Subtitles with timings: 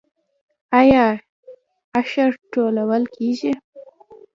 [0.79, 1.05] آیا
[1.99, 3.53] عشر ټولول کیږي؟